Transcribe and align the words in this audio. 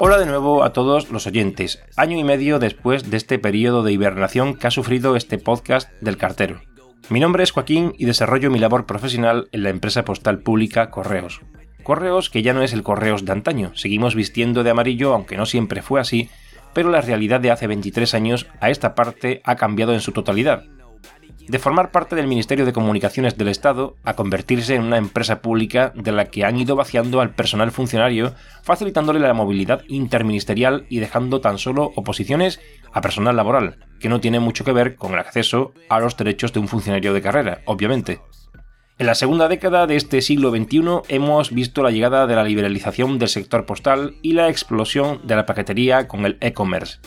Hola 0.00 0.16
de 0.16 0.26
nuevo 0.26 0.62
a 0.62 0.72
todos 0.72 1.10
los 1.10 1.26
oyentes, 1.26 1.82
año 1.96 2.16
y 2.16 2.22
medio 2.22 2.60
después 2.60 3.10
de 3.10 3.16
este 3.16 3.40
periodo 3.40 3.82
de 3.82 3.90
hibernación 3.90 4.54
que 4.54 4.68
ha 4.68 4.70
sufrido 4.70 5.16
este 5.16 5.38
podcast 5.38 5.90
del 6.00 6.16
cartero. 6.16 6.60
Mi 7.08 7.18
nombre 7.18 7.42
es 7.42 7.50
Joaquín 7.50 7.92
y 7.98 8.04
desarrollo 8.04 8.48
mi 8.48 8.60
labor 8.60 8.86
profesional 8.86 9.48
en 9.50 9.64
la 9.64 9.70
empresa 9.70 10.04
postal 10.04 10.38
pública 10.38 10.90
Correos. 10.90 11.40
Correos 11.82 12.30
que 12.30 12.42
ya 12.42 12.52
no 12.52 12.62
es 12.62 12.72
el 12.72 12.84
Correos 12.84 13.24
de 13.24 13.32
antaño, 13.32 13.72
seguimos 13.74 14.14
vistiendo 14.14 14.62
de 14.62 14.70
amarillo 14.70 15.14
aunque 15.14 15.36
no 15.36 15.46
siempre 15.46 15.82
fue 15.82 16.00
así, 16.00 16.30
pero 16.74 16.90
la 16.90 17.00
realidad 17.00 17.40
de 17.40 17.50
hace 17.50 17.66
23 17.66 18.14
años 18.14 18.46
a 18.60 18.70
esta 18.70 18.94
parte 18.94 19.40
ha 19.42 19.56
cambiado 19.56 19.94
en 19.94 20.00
su 20.00 20.12
totalidad 20.12 20.62
de 21.48 21.58
formar 21.58 21.90
parte 21.90 22.14
del 22.14 22.26
Ministerio 22.26 22.66
de 22.66 22.74
Comunicaciones 22.74 23.38
del 23.38 23.48
Estado 23.48 23.96
a 24.04 24.14
convertirse 24.14 24.74
en 24.74 24.82
una 24.82 24.98
empresa 24.98 25.40
pública 25.40 25.92
de 25.94 26.12
la 26.12 26.26
que 26.26 26.44
han 26.44 26.58
ido 26.58 26.76
vaciando 26.76 27.20
al 27.20 27.34
personal 27.34 27.72
funcionario, 27.72 28.34
facilitándole 28.62 29.18
la 29.18 29.32
movilidad 29.32 29.82
interministerial 29.88 30.86
y 30.90 30.98
dejando 31.00 31.40
tan 31.40 31.58
solo 31.58 31.90
oposiciones 31.96 32.60
a 32.92 33.00
personal 33.00 33.34
laboral, 33.34 33.78
que 33.98 34.10
no 34.10 34.20
tiene 34.20 34.40
mucho 34.40 34.64
que 34.64 34.72
ver 34.72 34.96
con 34.96 35.14
el 35.14 35.18
acceso 35.18 35.72
a 35.88 36.00
los 36.00 36.16
derechos 36.16 36.52
de 36.52 36.60
un 36.60 36.68
funcionario 36.68 37.14
de 37.14 37.22
carrera, 37.22 37.62
obviamente. 37.64 38.20
En 38.98 39.06
la 39.06 39.14
segunda 39.14 39.48
década 39.48 39.86
de 39.86 39.96
este 39.96 40.20
siglo 40.20 40.50
XXI 40.50 41.02
hemos 41.08 41.52
visto 41.52 41.82
la 41.82 41.92
llegada 41.92 42.26
de 42.26 42.34
la 42.34 42.44
liberalización 42.44 43.18
del 43.18 43.28
sector 43.28 43.64
postal 43.64 44.16
y 44.22 44.32
la 44.32 44.48
explosión 44.48 45.20
de 45.24 45.36
la 45.36 45.46
paquetería 45.46 46.08
con 46.08 46.26
el 46.26 46.36
e-commerce. 46.40 46.98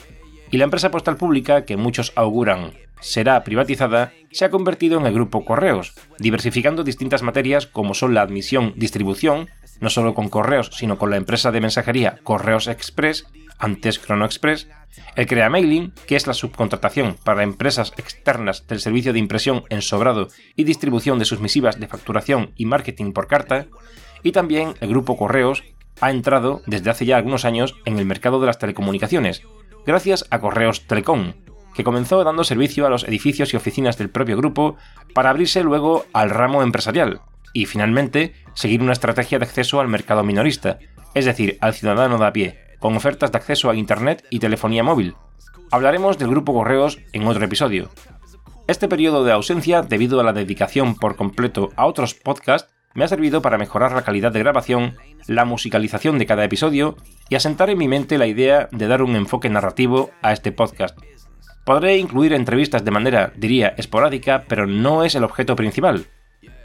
Y 0.51 0.57
la 0.57 0.65
empresa 0.65 0.91
postal 0.91 1.15
pública, 1.15 1.65
que 1.65 1.77
muchos 1.77 2.11
auguran 2.15 2.73
será 2.99 3.43
privatizada, 3.43 4.13
se 4.31 4.45
ha 4.45 4.51
convertido 4.51 4.99
en 4.99 5.05
el 5.05 5.13
grupo 5.13 5.43
Correos, 5.43 5.93
diversificando 6.19 6.83
distintas 6.83 7.23
materias 7.23 7.65
como 7.65 7.93
son 7.93 8.13
la 8.13 8.21
admisión, 8.21 8.73
distribución, 8.75 9.49
no 9.79 9.89
solo 9.89 10.13
con 10.13 10.29
correos, 10.29 10.69
sino 10.73 10.97
con 10.97 11.09
la 11.09 11.17
empresa 11.17 11.51
de 11.51 11.61
mensajería 11.61 12.19
Correos 12.23 12.67
Express, 12.67 13.25
antes 13.57 13.99
Chrono 13.99 14.25
Express, 14.25 14.67
el 15.15 15.25
Crea 15.25 15.49
Mailing, 15.49 15.93
que 16.05 16.15
es 16.15 16.27
la 16.27 16.33
subcontratación 16.33 17.15
para 17.23 17.43
empresas 17.43 17.93
externas 17.97 18.67
del 18.67 18.79
servicio 18.79 19.13
de 19.13 19.19
impresión 19.19 19.63
en 19.69 19.81
sobrado 19.81 20.27
y 20.55 20.65
distribución 20.65 21.17
de 21.17 21.25
sus 21.25 21.39
misivas 21.39 21.79
de 21.79 21.87
facturación 21.87 22.51
y 22.55 22.65
marketing 22.65 23.13
por 23.13 23.27
carta, 23.27 23.67
y 24.21 24.31
también 24.31 24.75
el 24.81 24.89
grupo 24.89 25.17
Correos 25.17 25.63
ha 26.01 26.11
entrado 26.11 26.61
desde 26.67 26.89
hace 26.89 27.05
ya 27.05 27.17
algunos 27.17 27.45
años 27.45 27.75
en 27.85 27.97
el 27.97 28.05
mercado 28.05 28.39
de 28.39 28.47
las 28.47 28.59
telecomunicaciones, 28.59 29.43
gracias 29.85 30.25
a 30.29 30.39
Correos 30.39 30.87
Telecom, 30.87 31.33
que 31.73 31.83
comenzó 31.83 32.23
dando 32.23 32.43
servicio 32.43 32.85
a 32.85 32.89
los 32.89 33.03
edificios 33.03 33.53
y 33.53 33.57
oficinas 33.57 33.97
del 33.97 34.09
propio 34.09 34.37
grupo 34.37 34.75
para 35.13 35.29
abrirse 35.29 35.63
luego 35.63 36.05
al 36.13 36.29
ramo 36.29 36.63
empresarial 36.63 37.21
y 37.53 37.65
finalmente 37.65 38.33
seguir 38.53 38.81
una 38.81 38.93
estrategia 38.93 39.39
de 39.39 39.45
acceso 39.45 39.79
al 39.79 39.87
mercado 39.87 40.23
minorista, 40.23 40.79
es 41.13 41.25
decir, 41.25 41.57
al 41.61 41.73
ciudadano 41.73 42.17
de 42.17 42.25
a 42.25 42.33
pie, 42.33 42.59
con 42.79 42.95
ofertas 42.95 43.31
de 43.31 43.37
acceso 43.37 43.69
a 43.69 43.75
Internet 43.75 44.25
y 44.29 44.39
telefonía 44.39 44.83
móvil. 44.83 45.15
Hablaremos 45.71 46.17
del 46.17 46.29
grupo 46.29 46.53
Correos 46.53 46.99
en 47.13 47.27
otro 47.27 47.43
episodio. 47.45 47.89
Este 48.67 48.87
periodo 48.87 49.23
de 49.23 49.31
ausencia, 49.31 49.81
debido 49.81 50.19
a 50.19 50.23
la 50.23 50.33
dedicación 50.33 50.95
por 50.95 51.15
completo 51.15 51.69
a 51.75 51.85
otros 51.85 52.13
podcasts, 52.13 52.71
me 52.93 53.03
ha 53.03 53.07
servido 53.07 53.41
para 53.41 53.57
mejorar 53.57 53.93
la 53.93 54.03
calidad 54.03 54.31
de 54.31 54.39
grabación, 54.39 54.97
la 55.27 55.45
musicalización 55.45 56.19
de 56.19 56.25
cada 56.25 56.43
episodio 56.43 56.97
y 57.29 57.35
asentar 57.35 57.69
en 57.69 57.77
mi 57.77 57.87
mente 57.87 58.17
la 58.17 58.27
idea 58.27 58.69
de 58.71 58.87
dar 58.87 59.01
un 59.01 59.15
enfoque 59.15 59.49
narrativo 59.49 60.11
a 60.21 60.33
este 60.33 60.51
podcast, 60.51 60.97
Podré 61.63 61.97
incluir 61.97 62.33
entrevistas 62.33 62.83
de 62.83 62.91
manera, 62.91 63.31
diría, 63.35 63.75
esporádica, 63.77 64.45
pero 64.47 64.65
no 64.65 65.03
es 65.03 65.13
el 65.13 65.23
objeto 65.23 65.55
principal. 65.55 66.07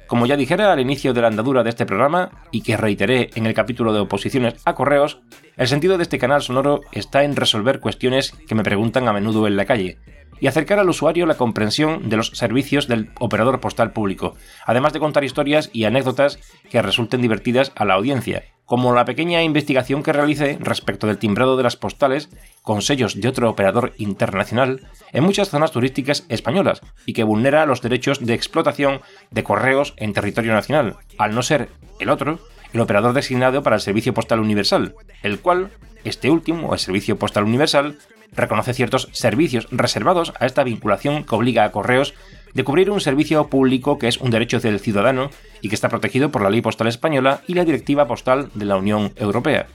Como 0.07 0.27
ya 0.27 0.37
dijera 0.37 0.73
al 0.73 0.81
inicio 0.81 1.13
de 1.13 1.21
la 1.21 1.29
andadura 1.29 1.65
de 1.65 1.71
este 1.71 1.87
programa, 1.87 2.31
y 2.53 2.63
que 2.63 2.77
reiteré 2.77 3.31
en 3.35 3.47
el 3.47 3.55
capítulo 3.55 3.93
de 3.93 4.01
oposiciones 4.01 4.55
a 4.65 4.75
correos, 4.75 5.21
el 5.57 5.67
sentido 5.67 5.97
de 5.97 6.05
este 6.05 6.19
canal 6.19 6.43
sonoro 6.43 6.81
está 6.93 7.25
en 7.25 7.35
resolver 7.35 7.81
cuestiones 7.81 8.33
que 8.47 8.55
me 8.55 8.63
preguntan 8.63 9.09
a 9.09 9.13
menudo 9.13 9.47
en 9.47 9.57
la 9.57 9.65
calle, 9.65 9.99
y 10.41 10.47
acercar 10.47 10.79
al 10.79 10.89
usuario 10.89 11.27
la 11.27 11.37
comprensión 11.37 12.09
de 12.09 12.17
los 12.17 12.29
servicios 12.29 12.87
del 12.87 13.11
operador 13.19 13.61
postal 13.61 13.93
público, 13.93 14.35
además 14.65 14.93
de 14.93 15.01
contar 15.01 15.25
historias 15.25 15.71
y 15.73 15.85
anécdotas 15.85 16.39
que 16.71 16.83
resulten 16.83 17.23
divertidas 17.23 17.73
a 17.75 17.85
la 17.85 17.95
audiencia, 17.95 18.45
como 18.67 18.93
la 18.93 19.05
pequeña 19.05 19.43
investigación 19.43 20.03
que 20.03 20.13
realicé 20.13 20.59
respecto 20.61 21.07
del 21.07 21.19
timbrado 21.19 21.57
de 21.57 21.63
las 21.63 21.77
postales 21.77 22.29
con 22.63 22.83
sellos 22.83 23.21
de 23.21 23.29
otro 23.29 23.49
operador 23.49 23.95
internacional 23.97 24.81
en 25.13 25.25
muchas 25.25 25.49
zonas 25.49 25.71
turísticas 25.71 26.27
españolas 26.29 26.83
y 27.07 27.13
que 27.13 27.25
vulnera 27.25 27.65
los 27.65 27.81
derechos 27.81 28.25
de 28.25 28.35
explotación 28.35 29.01
de 29.31 29.45
correos 29.45 29.95
en 29.97 30.13
territorio 30.13 30.53
nacional, 30.53 30.97
al 31.17 31.35
no 31.35 31.43
ser 31.43 31.71
el 32.01 32.11
otro 32.11 32.41
el 32.73 32.81
operador 32.81 33.15
designado 33.15 33.63
para 33.63 33.77
el 33.77 33.83
Servicio 33.83 34.13
Postal 34.13 34.41
Universal, 34.41 34.95
el 35.23 35.41
cual, 35.41 35.71
este 36.05 36.31
último, 36.31 36.75
el 36.75 36.79
Servicio 36.79 37.19
Postal 37.19 37.45
Universal, 37.45 37.99
reconoce 38.33 38.75
ciertos 38.75 39.09
servicios 39.13 39.69
reservados 39.71 40.33
a 40.39 40.47
esta 40.47 40.65
vinculación 40.65 41.25
que 41.25 41.35
obliga 41.35 41.65
a 41.65 41.73
correos 41.73 42.15
de 42.57 42.65
cubrir 42.65 42.91
un 42.91 43.03
servicio 43.03 43.49
público 43.49 43.99
que 43.99 44.09
es 44.09 44.17
un 44.17 44.31
derecho 44.31 44.61
del 44.61 44.81
ciudadano 44.81 45.29
y 45.61 45.69
que 45.69 45.75
está 45.75 45.91
protegido 45.91 46.31
por 46.31 46.41
la 46.41 46.49
Ley 46.49 46.63
Postal 46.63 46.87
Española 46.87 47.43
y 47.47 47.53
la 47.53 47.67
Directiva 47.67 48.09
Postal 48.09 48.49
de 48.55 48.65
la 48.65 48.79
Unión 48.79 49.13
Europea. 49.17 49.67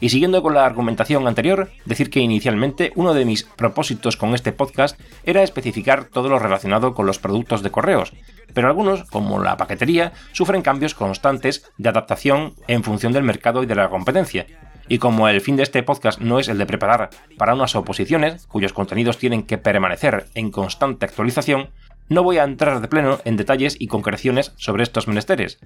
Y 0.00 0.10
siguiendo 0.10 0.42
con 0.42 0.52
la 0.52 0.66
argumentación 0.66 1.26
anterior, 1.26 1.70
decir 1.86 2.10
que 2.10 2.20
inicialmente 2.20 2.92
uno 2.94 3.14
de 3.14 3.24
mis 3.24 3.44
propósitos 3.44 4.18
con 4.18 4.34
este 4.34 4.52
podcast 4.52 5.00
era 5.24 5.42
especificar 5.42 6.04
todo 6.04 6.28
lo 6.28 6.38
relacionado 6.38 6.92
con 6.92 7.06
los 7.06 7.18
productos 7.18 7.62
de 7.62 7.70
correos, 7.70 8.12
pero 8.52 8.68
algunos, 8.68 9.04
como 9.04 9.42
la 9.42 9.56
paquetería, 9.56 10.12
sufren 10.32 10.60
cambios 10.60 10.92
constantes 10.92 11.72
de 11.78 11.88
adaptación 11.88 12.52
en 12.68 12.84
función 12.84 13.14
del 13.14 13.22
mercado 13.22 13.62
y 13.62 13.66
de 13.66 13.76
la 13.76 13.88
competencia, 13.88 14.46
y 14.88 14.98
como 14.98 15.28
el 15.28 15.40
fin 15.40 15.56
de 15.56 15.62
este 15.62 15.82
podcast 15.82 16.20
no 16.20 16.38
es 16.38 16.48
el 16.48 16.58
de 16.58 16.66
preparar 16.66 17.10
para 17.38 17.54
unas 17.54 17.74
oposiciones, 17.74 18.46
cuyos 18.46 18.72
contenidos 18.72 19.18
tienen 19.18 19.42
que 19.42 19.58
permanecer 19.58 20.26
en 20.34 20.50
constante 20.50 21.06
actualización, 21.06 21.70
no 22.08 22.22
voy 22.22 22.38
a 22.38 22.44
entrar 22.44 22.80
de 22.80 22.88
pleno 22.88 23.18
en 23.24 23.36
detalles 23.36 23.76
y 23.78 23.88
concreciones 23.88 24.52
sobre 24.56 24.82
estos 24.82 25.08
menesteres. 25.08 25.58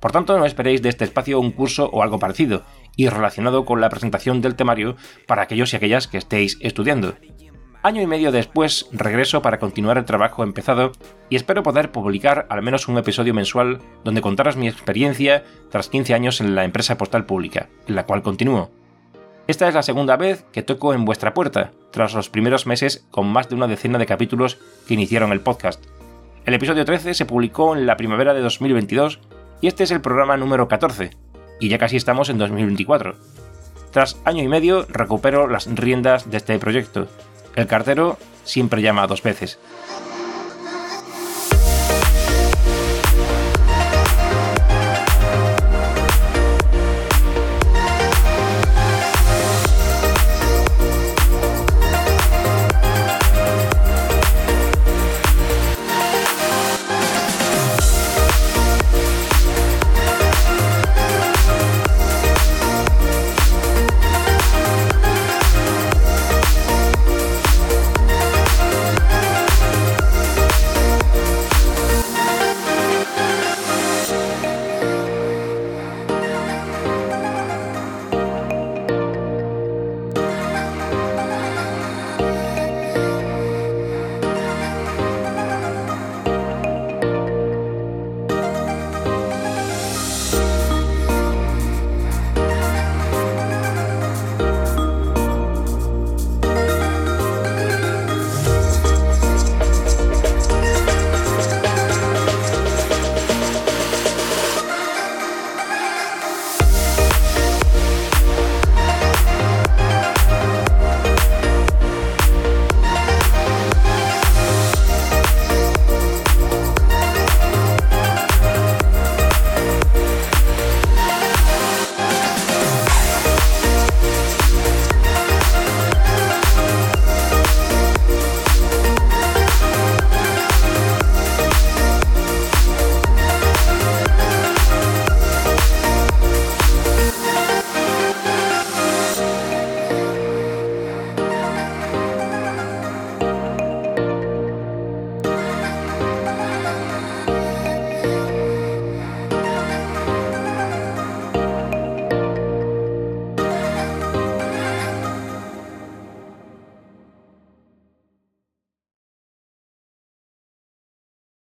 Por 0.00 0.12
tanto, 0.12 0.38
no 0.38 0.44
esperéis 0.44 0.82
de 0.82 0.88
este 0.88 1.04
espacio 1.04 1.40
un 1.40 1.50
curso 1.50 1.90
o 1.92 2.02
algo 2.02 2.18
parecido, 2.18 2.62
y 2.96 3.08
relacionado 3.08 3.64
con 3.64 3.80
la 3.80 3.88
presentación 3.88 4.40
del 4.40 4.54
temario 4.54 4.96
para 5.26 5.42
aquellos 5.42 5.72
y 5.72 5.76
aquellas 5.76 6.06
que 6.06 6.18
estéis 6.18 6.58
estudiando. 6.60 7.16
Año 7.82 8.02
y 8.02 8.06
medio 8.06 8.32
después 8.32 8.88
regreso 8.92 9.40
para 9.40 9.58
continuar 9.58 9.98
el 9.98 10.04
trabajo 10.04 10.42
empezado 10.42 10.92
y 11.30 11.36
espero 11.36 11.62
poder 11.62 11.92
publicar 11.92 12.46
al 12.50 12.60
menos 12.60 12.88
un 12.88 12.98
episodio 12.98 13.34
mensual 13.34 13.78
donde 14.04 14.20
contaros 14.20 14.56
mi 14.56 14.68
experiencia 14.68 15.44
tras 15.70 15.88
15 15.88 16.12
años 16.12 16.40
en 16.40 16.56
la 16.56 16.64
empresa 16.64 16.98
postal 16.98 17.24
pública, 17.24 17.68
en 17.86 17.94
la 17.94 18.04
cual 18.04 18.22
continúo. 18.22 18.70
Esta 19.48 19.66
es 19.66 19.74
la 19.74 19.82
segunda 19.82 20.18
vez 20.18 20.44
que 20.52 20.62
toco 20.62 20.92
en 20.92 21.06
vuestra 21.06 21.32
puerta, 21.32 21.72
tras 21.90 22.12
los 22.12 22.28
primeros 22.28 22.66
meses 22.66 23.06
con 23.10 23.26
más 23.26 23.48
de 23.48 23.54
una 23.54 23.66
decena 23.66 23.96
de 23.96 24.04
capítulos 24.04 24.58
que 24.86 24.92
iniciaron 24.92 25.32
el 25.32 25.40
podcast. 25.40 25.82
El 26.44 26.52
episodio 26.52 26.84
13 26.84 27.14
se 27.14 27.24
publicó 27.24 27.74
en 27.74 27.86
la 27.86 27.96
primavera 27.96 28.34
de 28.34 28.42
2022 28.42 29.20
y 29.62 29.68
este 29.68 29.84
es 29.84 29.90
el 29.90 30.02
programa 30.02 30.36
número 30.36 30.68
14, 30.68 31.12
y 31.60 31.70
ya 31.70 31.78
casi 31.78 31.96
estamos 31.96 32.28
en 32.28 32.36
2024. 32.36 33.16
Tras 33.90 34.20
año 34.26 34.42
y 34.42 34.48
medio 34.48 34.84
recupero 34.86 35.48
las 35.48 35.66
riendas 35.74 36.30
de 36.30 36.36
este 36.36 36.58
proyecto. 36.58 37.08
El 37.56 37.66
cartero 37.66 38.18
siempre 38.44 38.82
llama 38.82 39.06
dos 39.06 39.22
veces. 39.22 39.58